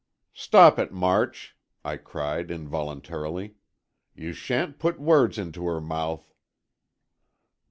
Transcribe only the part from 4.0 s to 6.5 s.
"You sha'n't put words into her mouth!"